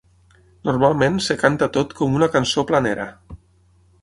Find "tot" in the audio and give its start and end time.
1.77-1.93